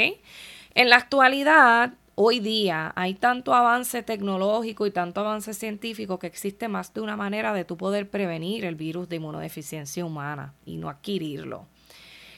En 0.74 0.90
la 0.90 0.98
actualidad, 0.98 1.94
hoy 2.16 2.40
día, 2.40 2.94
hay 2.96 3.14
tanto 3.14 3.54
avance 3.54 4.04
tecnológico 4.04 4.86
y 4.86 4.92
tanto 4.92 5.22
avance 5.22 5.54
científico 5.54 6.18
que 6.18 6.28
existe 6.28 6.68
más 6.68 6.94
de 6.94 7.02
una 7.02 7.18
manera 7.18 7.54
de 7.54 7.66
tú 7.66 7.78
poder 7.78 8.10
prevenir 8.10 8.66
el 8.66 8.76
virus 8.76 9.08
de 9.10 9.18
inmunodeficiencia 9.18 10.06
humana 10.06 10.54
y 10.66 10.78
no 10.78 10.90
adquirirlo. 10.90 11.68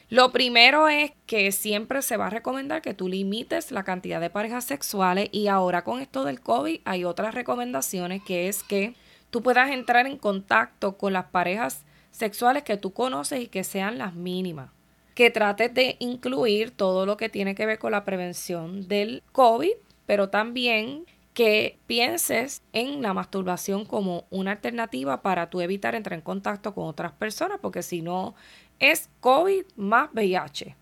Lo 0.09 0.31
primero 0.31 0.87
es 0.87 1.11
que 1.25 1.51
siempre 1.51 2.01
se 2.01 2.15
va 2.15 2.27
a 2.27 2.29
recomendar 2.29 2.81
que 2.81 2.93
tú 2.93 3.09
limites 3.09 3.71
la 3.71 3.83
cantidad 3.83 4.21
de 4.21 4.29
parejas 4.29 4.63
sexuales 4.63 5.27
y 5.33 5.47
ahora 5.47 5.83
con 5.83 5.99
esto 5.99 6.23
del 6.23 6.39
COVID 6.39 6.79
hay 6.85 7.03
otras 7.03 7.35
recomendaciones 7.35 8.23
que 8.23 8.47
es 8.47 8.63
que 8.63 8.95
tú 9.31 9.43
puedas 9.43 9.69
entrar 9.69 10.07
en 10.07 10.17
contacto 10.17 10.97
con 10.97 11.11
las 11.11 11.25
parejas 11.25 11.83
sexuales 12.11 12.63
que 12.63 12.77
tú 12.77 12.93
conoces 12.93 13.41
y 13.41 13.47
que 13.47 13.65
sean 13.65 13.97
las 13.97 14.15
mínimas. 14.15 14.71
Que 15.13 15.29
trates 15.29 15.73
de 15.73 15.97
incluir 15.99 16.71
todo 16.71 17.05
lo 17.05 17.17
que 17.17 17.27
tiene 17.27 17.53
que 17.53 17.65
ver 17.65 17.77
con 17.77 17.91
la 17.91 18.05
prevención 18.05 18.87
del 18.87 19.23
COVID, 19.33 19.73
pero 20.05 20.29
también 20.29 21.05
que 21.33 21.77
pienses 21.85 22.63
en 22.73 23.03
la 23.03 23.13
masturbación 23.13 23.85
como 23.85 24.25
una 24.31 24.53
alternativa 24.53 25.21
para 25.21 25.51
tú 25.51 25.61
evitar 25.61 25.93
entrar 25.93 26.17
en 26.17 26.23
contacto 26.23 26.73
con 26.73 26.87
otras 26.87 27.11
personas, 27.11 27.59
porque 27.61 27.83
si 27.83 28.01
no 28.01 28.33
es 28.79 29.09
COVID 29.19 29.65
más 29.75 30.09
VIH. 30.13 30.75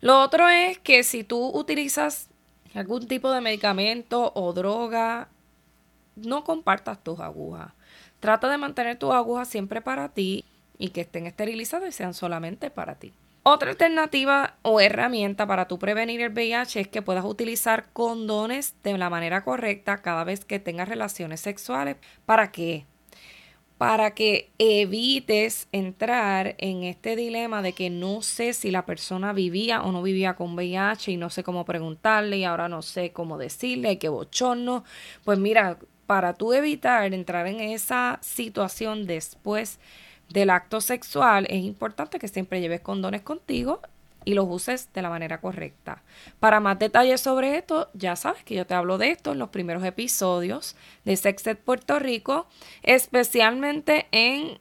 Lo 0.00 0.20
otro 0.20 0.48
es 0.48 0.78
que 0.78 1.02
si 1.02 1.24
tú 1.24 1.48
utilizas 1.48 2.28
algún 2.74 3.06
tipo 3.08 3.30
de 3.30 3.40
medicamento 3.40 4.32
o 4.34 4.52
droga, 4.52 5.28
no 6.16 6.44
compartas 6.44 7.02
tus 7.02 7.20
agujas. 7.20 7.72
Trata 8.20 8.48
de 8.48 8.58
mantener 8.58 8.98
tus 8.98 9.12
agujas 9.12 9.48
siempre 9.48 9.80
para 9.80 10.08
ti 10.08 10.44
y 10.78 10.90
que 10.90 11.02
estén 11.02 11.26
esterilizadas 11.26 11.88
y 11.88 11.92
sean 11.92 12.14
solamente 12.14 12.70
para 12.70 12.96
ti. 12.96 13.12
Otra 13.42 13.70
alternativa 13.70 14.56
o 14.62 14.80
herramienta 14.80 15.46
para 15.46 15.66
tú 15.68 15.78
prevenir 15.78 16.20
el 16.20 16.32
VIH 16.32 16.80
es 16.80 16.88
que 16.88 17.02
puedas 17.02 17.24
utilizar 17.24 17.86
condones 17.92 18.74
de 18.82 18.98
la 18.98 19.08
manera 19.08 19.42
correcta 19.42 20.02
cada 20.02 20.24
vez 20.24 20.44
que 20.44 20.58
tengas 20.58 20.88
relaciones 20.88 21.40
sexuales. 21.40 21.96
¿Para 22.26 22.52
qué? 22.52 22.84
Para 23.78 24.10
que 24.10 24.50
evites 24.58 25.68
entrar 25.70 26.56
en 26.58 26.82
este 26.82 27.14
dilema 27.14 27.62
de 27.62 27.72
que 27.72 27.90
no 27.90 28.22
sé 28.22 28.52
si 28.52 28.72
la 28.72 28.84
persona 28.84 29.32
vivía 29.32 29.82
o 29.82 29.92
no 29.92 30.02
vivía 30.02 30.34
con 30.34 30.54
VIH 30.54 31.12
y 31.12 31.16
no 31.16 31.30
sé 31.30 31.44
cómo 31.44 31.64
preguntarle 31.64 32.38
y 32.38 32.44
ahora 32.44 32.68
no 32.68 32.82
sé 32.82 33.12
cómo 33.12 33.38
decirle, 33.38 33.98
que 33.98 34.08
bochorno. 34.08 34.84
Pues 35.24 35.38
mira, 35.38 35.78
para 36.06 36.34
tú 36.34 36.52
evitar 36.52 37.14
entrar 37.14 37.46
en 37.46 37.60
esa 37.60 38.18
situación 38.20 39.06
después 39.06 39.78
del 40.28 40.50
acto 40.50 40.80
sexual, 40.80 41.46
es 41.48 41.62
importante 41.62 42.18
que 42.18 42.28
siempre 42.28 42.60
lleves 42.60 42.80
condones 42.80 43.22
contigo 43.22 43.80
y 44.28 44.34
los 44.34 44.44
uses 44.46 44.92
de 44.92 45.00
la 45.00 45.08
manera 45.08 45.40
correcta. 45.40 46.02
Para 46.38 46.60
más 46.60 46.78
detalles 46.78 47.22
sobre 47.22 47.56
esto, 47.56 47.88
ya 47.94 48.14
sabes 48.14 48.44
que 48.44 48.56
yo 48.56 48.66
te 48.66 48.74
hablo 48.74 48.98
de 48.98 49.08
esto 49.08 49.32
en 49.32 49.38
los 49.38 49.48
primeros 49.48 49.82
episodios 49.84 50.76
de 51.06 51.16
Sexed 51.16 51.56
Puerto 51.56 51.98
Rico, 51.98 52.46
especialmente 52.82 54.06
en 54.12 54.58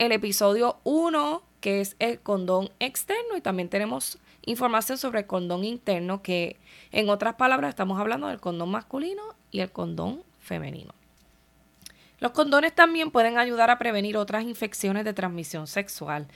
el 0.00 0.10
episodio 0.10 0.78
1, 0.82 1.44
que 1.60 1.80
es 1.80 1.94
el 2.00 2.18
condón 2.18 2.70
externo, 2.80 3.36
y 3.36 3.40
también 3.40 3.68
tenemos 3.68 4.18
información 4.46 4.98
sobre 4.98 5.20
el 5.20 5.26
condón 5.28 5.62
interno, 5.62 6.20
que 6.20 6.56
en 6.90 7.08
otras 7.08 7.36
palabras 7.36 7.68
estamos 7.68 8.00
hablando 8.00 8.26
del 8.26 8.40
condón 8.40 8.72
masculino 8.72 9.22
y 9.52 9.60
el 9.60 9.70
condón 9.70 10.24
femenino. 10.40 10.92
Los 12.18 12.32
condones 12.32 12.74
también 12.74 13.12
pueden 13.12 13.38
ayudar 13.38 13.70
a 13.70 13.78
prevenir 13.78 14.16
otras 14.16 14.42
infecciones 14.42 15.04
de 15.04 15.12
transmisión 15.12 15.68
sexual 15.68 16.26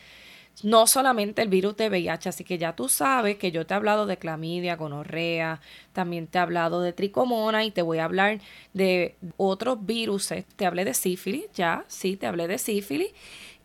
no 0.63 0.87
solamente 0.87 1.43
el 1.43 1.49
virus 1.49 1.77
de 1.77 1.89
VIH, 1.89 2.29
así 2.29 2.45
que 2.45 2.59
ya 2.59 2.75
tú 2.75 2.89
sabes 2.89 3.37
que 3.37 3.53
yo 3.53 3.67
te 3.67 3.75
he 3.75 3.77
hablado 3.77 4.07
de 4.07 4.17
clamidia, 4.19 4.77
gonorrea, 4.77 5.61
también 5.93 6.27
te 6.27 6.39
he 6.39 6.41
hablado 6.41 6.81
de 6.81 6.93
tricomona 6.93 7.65
y 7.65 7.71
te 7.71 7.83
voy 7.83 7.99
a 7.99 8.05
hablar 8.05 8.41
de 8.75 9.17
otros 9.37 9.85
virus. 9.87 10.33
Te 10.57 10.67
hablé 10.67 10.85
de 10.85 10.95
sífilis, 10.95 11.47
ya, 11.55 11.85
sí, 11.89 12.17
te 12.17 12.27
hablé 12.27 12.49
de 12.49 12.59
sífilis 12.59 13.13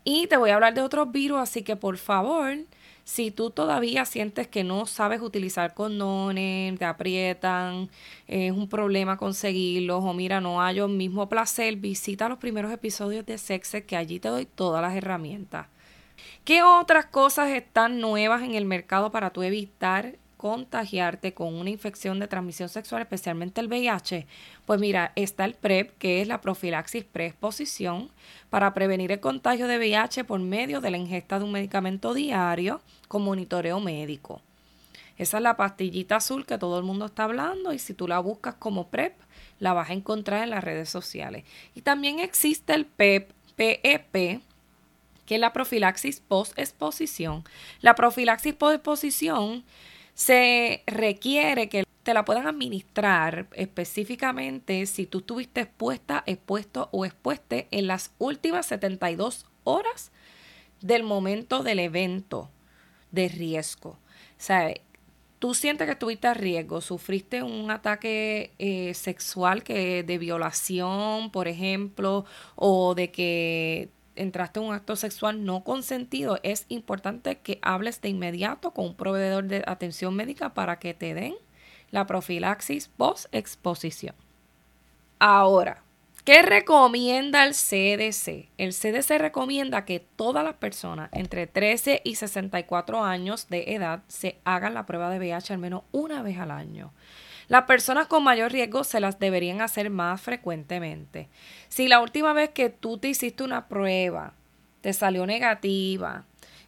y 0.04 0.26
te 0.26 0.36
voy 0.36 0.50
a 0.50 0.54
hablar 0.54 0.74
de 0.74 0.82
otros 0.82 1.10
virus, 1.10 1.38
así 1.38 1.62
que 1.62 1.76
por 1.76 1.96
favor, 1.96 2.58
si 3.04 3.30
tú 3.30 3.50
todavía 3.50 4.04
sientes 4.04 4.48
que 4.48 4.64
no 4.64 4.86
sabes 4.86 5.20
utilizar 5.20 5.74
condones, 5.74 6.78
te 6.78 6.84
aprietan, 6.84 7.90
es 8.26 8.52
un 8.52 8.68
problema 8.68 9.16
conseguirlos 9.16 10.04
o 10.04 10.12
mira, 10.14 10.40
no 10.40 10.62
hay 10.62 10.78
el 10.78 10.88
mismo 10.88 11.28
placer, 11.28 11.76
visita 11.76 12.28
los 12.28 12.38
primeros 12.38 12.72
episodios 12.72 13.26
de 13.26 13.38
Sexe 13.38 13.84
que 13.84 13.96
allí 13.96 14.20
te 14.20 14.28
doy 14.28 14.46
todas 14.46 14.82
las 14.82 14.94
herramientas. 14.96 15.66
¿Qué 16.44 16.62
otras 16.62 17.06
cosas 17.06 17.50
están 17.50 18.00
nuevas 18.00 18.42
en 18.42 18.54
el 18.54 18.64
mercado 18.64 19.10
para 19.10 19.30
tú 19.30 19.42
evitar 19.42 20.16
contagiarte 20.36 21.32
con 21.32 21.54
una 21.54 21.70
infección 21.70 22.20
de 22.20 22.28
transmisión 22.28 22.68
sexual, 22.68 23.02
especialmente 23.02 23.60
el 23.60 23.68
VIH? 23.68 24.26
Pues 24.66 24.78
mira, 24.78 25.12
está 25.16 25.44
el 25.44 25.54
PrEP, 25.54 25.96
que 25.98 26.20
es 26.20 26.28
la 26.28 26.40
profilaxis 26.40 27.04
preexposición, 27.04 28.10
para 28.50 28.74
prevenir 28.74 29.10
el 29.12 29.20
contagio 29.20 29.66
de 29.66 29.78
VIH 29.78 30.24
por 30.24 30.40
medio 30.40 30.80
de 30.80 30.90
la 30.90 30.98
ingesta 30.98 31.38
de 31.38 31.44
un 31.46 31.52
medicamento 31.52 32.12
diario 32.12 32.82
con 33.08 33.22
monitoreo 33.22 33.80
médico. 33.80 34.42
Esa 35.16 35.36
es 35.36 35.42
la 35.42 35.56
pastillita 35.56 36.16
azul 36.16 36.44
que 36.44 36.58
todo 36.58 36.78
el 36.78 36.84
mundo 36.84 37.06
está 37.06 37.24
hablando 37.24 37.72
y 37.72 37.78
si 37.78 37.94
tú 37.94 38.08
la 38.08 38.18
buscas 38.18 38.56
como 38.56 38.88
PrEP, 38.88 39.14
la 39.60 39.72
vas 39.72 39.90
a 39.90 39.92
encontrar 39.92 40.42
en 40.42 40.50
las 40.50 40.64
redes 40.64 40.88
sociales. 40.88 41.44
Y 41.74 41.82
también 41.82 42.18
existe 42.18 42.74
el 42.74 42.84
PEP, 42.84 43.30
PEP, 43.56 44.42
que 45.26 45.36
es 45.36 45.40
la 45.40 45.52
profilaxis 45.52 46.20
post-exposición. 46.20 47.44
La 47.80 47.94
profilaxis 47.94 48.54
post-exposición 48.54 49.64
se 50.14 50.82
requiere 50.86 51.68
que 51.68 51.84
te 52.02 52.14
la 52.14 52.24
puedan 52.24 52.46
administrar 52.46 53.48
específicamente 53.52 54.86
si 54.86 55.06
tú 55.06 55.18
estuviste 55.18 55.62
expuesta, 55.62 56.22
expuesto 56.26 56.88
o 56.92 57.04
expueste 57.04 57.66
en 57.70 57.86
las 57.86 58.12
últimas 58.18 58.66
72 58.66 59.46
horas 59.64 60.12
del 60.80 61.02
momento 61.02 61.62
del 61.62 61.78
evento 61.78 62.50
de 63.10 63.28
riesgo. 63.28 63.90
O 63.90 63.98
sea, 64.36 64.72
tú 65.38 65.54
sientes 65.54 65.86
que 65.86 65.92
estuviste 65.92 66.26
a 66.26 66.34
riesgo, 66.34 66.80
sufriste 66.80 67.42
un 67.42 67.70
ataque 67.70 68.52
eh, 68.58 68.92
sexual 68.92 69.62
que 69.62 70.02
de 70.02 70.18
violación, 70.18 71.30
por 71.30 71.48
ejemplo, 71.48 72.26
o 72.54 72.94
de 72.94 73.10
que 73.10 73.88
entraste 74.16 74.60
en 74.60 74.66
un 74.66 74.74
acto 74.74 74.96
sexual 74.96 75.44
no 75.44 75.64
consentido, 75.64 76.38
es 76.42 76.66
importante 76.68 77.38
que 77.38 77.58
hables 77.62 78.00
de 78.00 78.08
inmediato 78.08 78.72
con 78.72 78.86
un 78.86 78.96
proveedor 78.96 79.44
de 79.44 79.62
atención 79.66 80.14
médica 80.14 80.54
para 80.54 80.78
que 80.78 80.94
te 80.94 81.14
den 81.14 81.34
la 81.90 82.06
profilaxis 82.06 82.88
post 82.88 83.26
exposición. 83.32 84.14
Ahora, 85.18 85.82
¿qué 86.24 86.42
recomienda 86.42 87.44
el 87.44 87.52
CDC? 87.54 88.48
El 88.58 88.72
CDC 88.72 89.18
recomienda 89.18 89.84
que 89.84 90.00
todas 90.00 90.44
las 90.44 90.54
personas 90.54 91.08
entre 91.12 91.46
13 91.46 92.02
y 92.04 92.16
64 92.16 93.04
años 93.04 93.48
de 93.48 93.74
edad 93.74 94.02
se 94.08 94.38
hagan 94.44 94.74
la 94.74 94.86
prueba 94.86 95.10
de 95.10 95.18
VIH 95.18 95.54
al 95.54 95.60
menos 95.60 95.82
una 95.92 96.22
vez 96.22 96.38
al 96.38 96.50
año. 96.50 96.92
Las 97.48 97.64
personas 97.64 98.06
con 98.06 98.24
mayor 98.24 98.52
riesgo 98.52 98.84
se 98.84 99.00
las 99.00 99.18
deberían 99.18 99.60
hacer 99.60 99.90
más 99.90 100.20
frecuentemente. 100.20 101.28
Si 101.68 101.88
la 101.88 102.00
última 102.00 102.32
vez 102.32 102.50
que 102.50 102.70
tú 102.70 102.98
te 102.98 103.08
hiciste 103.08 103.44
una 103.44 103.68
prueba 103.68 104.34
te 104.80 104.92
salió 104.92 105.26
negativa, 105.26 106.24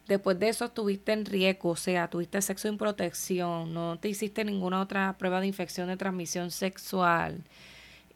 después 0.07 0.39
de 0.39 0.49
eso 0.49 0.65
estuviste 0.65 1.13
en 1.13 1.25
riesgo, 1.25 1.69
o 1.69 1.75
sea, 1.75 2.09
tuviste 2.09 2.41
sexo 2.41 2.67
sin 2.67 2.77
protección, 2.77 3.73
no 3.73 3.97
te 3.99 4.09
hiciste 4.09 4.43
ninguna 4.43 4.81
otra 4.81 5.15
prueba 5.17 5.39
de 5.41 5.47
infección 5.47 5.87
de 5.87 5.97
transmisión 5.97 6.51
sexual 6.51 7.43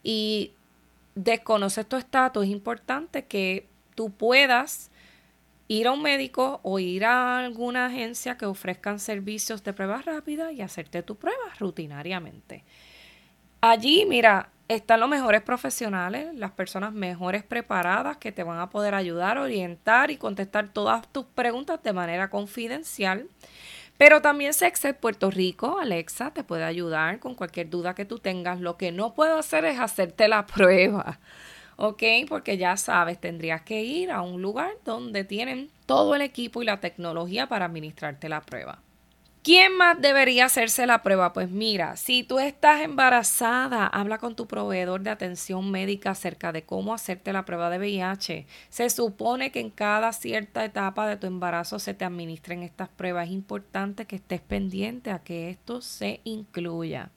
y 0.02 0.52
desconoces 1.14 1.86
tu 1.86 1.96
estatus, 1.96 2.44
es 2.44 2.50
importante 2.50 3.24
que 3.24 3.66
tú 3.94 4.10
puedas 4.10 4.90
ir 5.72 5.86
a 5.86 5.92
un 5.92 6.02
médico 6.02 6.60
o 6.62 6.78
ir 6.78 7.04
a 7.06 7.38
alguna 7.38 7.86
agencia 7.86 8.36
que 8.36 8.44
ofrezcan 8.44 8.98
servicios 8.98 9.64
de 9.64 9.72
pruebas 9.72 10.04
rápidas 10.04 10.52
y 10.52 10.60
hacerte 10.60 11.02
tu 11.02 11.16
prueba 11.16 11.44
rutinariamente. 11.58 12.62
Allí, 13.62 14.04
mira, 14.06 14.50
están 14.68 15.00
los 15.00 15.08
mejores 15.08 15.40
profesionales, 15.40 16.34
las 16.34 16.50
personas 16.50 16.92
mejores 16.92 17.42
preparadas 17.42 18.18
que 18.18 18.32
te 18.32 18.42
van 18.42 18.58
a 18.58 18.68
poder 18.68 18.94
ayudar, 18.94 19.38
orientar 19.38 20.10
y 20.10 20.18
contestar 20.18 20.68
todas 20.68 21.10
tus 21.10 21.24
preguntas 21.24 21.82
de 21.82 21.92
manera 21.94 22.28
confidencial. 22.28 23.28
Pero 23.96 24.20
también 24.20 24.52
Sexed 24.52 24.96
Puerto 24.96 25.30
Rico, 25.30 25.78
Alexa, 25.78 26.32
te 26.32 26.44
puede 26.44 26.64
ayudar 26.64 27.18
con 27.18 27.34
cualquier 27.34 27.70
duda 27.70 27.94
que 27.94 28.04
tú 28.04 28.18
tengas. 28.18 28.60
Lo 28.60 28.76
que 28.76 28.92
no 28.92 29.14
puedo 29.14 29.38
hacer 29.38 29.64
es 29.64 29.78
hacerte 29.78 30.28
la 30.28 30.44
prueba. 30.54 31.18
¿Ok? 31.76 32.02
Porque 32.28 32.56
ya 32.58 32.76
sabes, 32.76 33.20
tendrías 33.20 33.62
que 33.62 33.82
ir 33.82 34.10
a 34.10 34.22
un 34.22 34.42
lugar 34.42 34.72
donde 34.84 35.24
tienen 35.24 35.70
todo 35.86 36.14
el 36.14 36.22
equipo 36.22 36.62
y 36.62 36.66
la 36.66 36.80
tecnología 36.80 37.48
para 37.48 37.66
administrarte 37.66 38.28
la 38.28 38.40
prueba. 38.40 38.80
¿Quién 39.42 39.76
más 39.76 40.00
debería 40.00 40.44
hacerse 40.44 40.86
la 40.86 41.02
prueba? 41.02 41.32
Pues 41.32 41.50
mira, 41.50 41.96
si 41.96 42.22
tú 42.22 42.38
estás 42.38 42.80
embarazada, 42.80 43.88
habla 43.88 44.18
con 44.18 44.36
tu 44.36 44.46
proveedor 44.46 45.00
de 45.00 45.10
atención 45.10 45.68
médica 45.68 46.10
acerca 46.10 46.52
de 46.52 46.62
cómo 46.62 46.94
hacerte 46.94 47.32
la 47.32 47.44
prueba 47.44 47.68
de 47.68 47.78
VIH. 47.78 48.46
Se 48.68 48.88
supone 48.88 49.50
que 49.50 49.58
en 49.58 49.70
cada 49.70 50.12
cierta 50.12 50.64
etapa 50.64 51.08
de 51.08 51.16
tu 51.16 51.26
embarazo 51.26 51.80
se 51.80 51.92
te 51.92 52.04
administren 52.04 52.62
estas 52.62 52.88
pruebas. 52.88 53.26
Es 53.26 53.32
importante 53.32 54.04
que 54.04 54.14
estés 54.14 54.40
pendiente 54.40 55.10
a 55.10 55.18
que 55.18 55.50
esto 55.50 55.80
se 55.80 56.20
incluya 56.22 57.10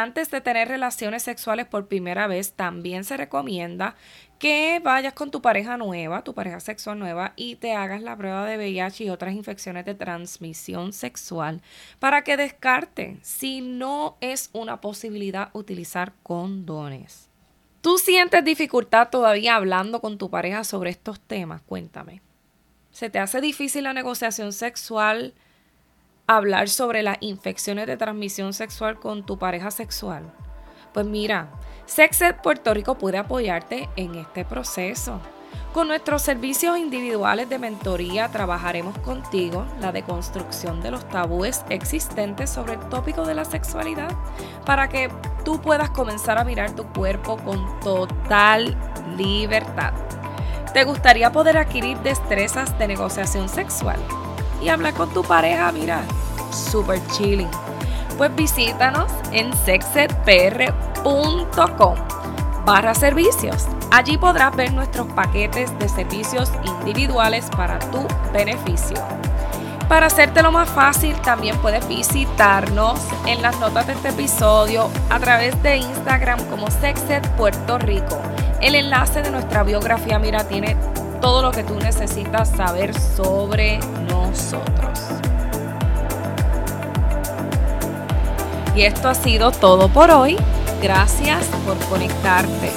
antes 0.00 0.30
de 0.30 0.40
tener 0.40 0.68
relaciones 0.68 1.22
sexuales 1.22 1.66
por 1.66 1.86
primera 1.86 2.26
vez, 2.26 2.52
también 2.54 3.04
se 3.04 3.16
recomienda 3.16 3.94
que 4.38 4.80
vayas 4.82 5.12
con 5.12 5.30
tu 5.30 5.42
pareja 5.42 5.76
nueva, 5.76 6.24
tu 6.24 6.34
pareja 6.34 6.60
sexual 6.60 6.98
nueva, 6.98 7.32
y 7.36 7.56
te 7.56 7.74
hagas 7.74 8.02
la 8.02 8.16
prueba 8.16 8.46
de 8.46 8.56
VIH 8.56 9.04
y 9.04 9.10
otras 9.10 9.34
infecciones 9.34 9.84
de 9.84 9.94
transmisión 9.94 10.92
sexual 10.92 11.60
para 11.98 12.24
que 12.24 12.36
descarten 12.36 13.20
si 13.22 13.60
no 13.60 14.16
es 14.20 14.50
una 14.52 14.80
posibilidad 14.80 15.50
utilizar 15.52 16.12
condones. 16.22 17.28
¿Tú 17.82 17.98
sientes 17.98 18.44
dificultad 18.44 19.10
todavía 19.10 19.56
hablando 19.56 20.00
con 20.00 20.16
tu 20.16 20.30
pareja 20.30 20.64
sobre 20.64 20.90
estos 20.90 21.20
temas? 21.20 21.60
Cuéntame. 21.62 22.22
¿Se 22.92 23.10
te 23.10 23.18
hace 23.18 23.40
difícil 23.40 23.84
la 23.84 23.92
negociación 23.92 24.52
sexual? 24.52 25.34
Hablar 26.26 26.68
sobre 26.68 27.02
las 27.02 27.18
infecciones 27.20 27.86
de 27.86 27.96
transmisión 27.96 28.52
sexual 28.52 28.98
con 28.98 29.24
tu 29.24 29.38
pareja 29.38 29.70
sexual? 29.70 30.32
Pues 30.92 31.06
mira, 31.06 31.50
Sexed 31.86 32.36
Puerto 32.42 32.74
Rico 32.74 32.96
puede 32.96 33.18
apoyarte 33.18 33.88
en 33.96 34.14
este 34.14 34.44
proceso. 34.44 35.20
Con 35.72 35.88
nuestros 35.88 36.20
servicios 36.20 36.76
individuales 36.76 37.48
de 37.48 37.58
mentoría 37.58 38.28
trabajaremos 38.28 38.98
contigo 38.98 39.64
la 39.80 39.90
deconstrucción 39.90 40.82
de 40.82 40.90
los 40.90 41.08
tabúes 41.08 41.64
existentes 41.70 42.50
sobre 42.50 42.74
el 42.74 42.80
tópico 42.90 43.24
de 43.24 43.34
la 43.34 43.46
sexualidad 43.46 44.10
para 44.66 44.88
que 44.88 45.10
tú 45.46 45.62
puedas 45.62 45.88
comenzar 45.90 46.36
a 46.36 46.44
mirar 46.44 46.74
tu 46.76 46.84
cuerpo 46.92 47.38
con 47.38 47.80
total 47.80 48.76
libertad. 49.16 49.94
¿Te 50.74 50.84
gustaría 50.84 51.32
poder 51.32 51.56
adquirir 51.56 51.98
destrezas 51.98 52.78
de 52.78 52.88
negociación 52.88 53.48
sexual? 53.48 53.98
Y 54.62 54.68
hablar 54.68 54.94
con 54.94 55.10
tu 55.10 55.22
pareja, 55.22 55.70
mira, 55.72 56.02
super 56.50 57.04
chilling. 57.08 57.50
Pues 58.16 58.34
visítanos 58.34 59.10
en 59.32 59.52
sexedpr.com 59.56 61.94
barra 62.64 62.94
servicios. 62.94 63.66
Allí 63.90 64.16
podrás 64.16 64.54
ver 64.56 64.72
nuestros 64.72 65.06
paquetes 65.08 65.76
de 65.78 65.88
servicios 65.88 66.50
individuales 66.64 67.46
para 67.56 67.78
tu 67.78 68.06
beneficio. 68.32 68.96
Para 69.88 70.06
hacértelo 70.06 70.52
más 70.52 70.70
fácil, 70.70 71.14
también 71.20 71.58
puedes 71.58 71.86
visitarnos 71.86 72.98
en 73.26 73.42
las 73.42 73.58
notas 73.58 73.86
de 73.86 73.92
este 73.92 74.08
episodio 74.08 74.88
a 75.10 75.18
través 75.18 75.60
de 75.62 75.76
Instagram 75.76 76.42
como 76.48 76.70
Sexed 76.70 77.22
Puerto 77.36 77.78
Rico. 77.78 78.18
El 78.62 78.74
enlace 78.74 79.22
de 79.22 79.30
nuestra 79.30 79.64
biografía, 79.64 80.18
mira, 80.18 80.44
tiene 80.44 80.76
todo 81.22 81.40
lo 81.40 81.52
que 81.52 81.62
tú 81.62 81.78
necesitas 81.78 82.48
saber 82.48 82.92
sobre 82.98 83.78
nosotros. 84.10 84.98
Y 88.74 88.82
esto 88.82 89.08
ha 89.08 89.14
sido 89.14 89.52
todo 89.52 89.88
por 89.88 90.10
hoy. 90.10 90.36
Gracias 90.82 91.46
por 91.64 91.78
conectarte. 91.88 92.70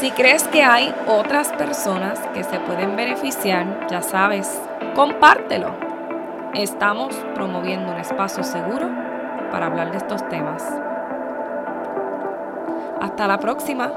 Si 0.00 0.10
crees 0.10 0.42
que 0.44 0.64
hay 0.64 0.92
otras 1.06 1.48
personas 1.52 2.18
que 2.34 2.42
se 2.42 2.58
pueden 2.58 2.96
beneficiar, 2.96 3.86
ya 3.88 4.02
sabes, 4.02 4.60
compártelo. 4.96 5.72
Estamos 6.54 7.14
promoviendo 7.34 7.92
un 7.92 7.98
espacio 7.98 8.42
seguro 8.42 8.90
para 9.52 9.66
hablar 9.66 9.92
de 9.92 9.98
estos 9.98 10.28
temas. 10.28 10.64
Hasta 13.00 13.28
la 13.28 13.38
próxima. 13.38 13.92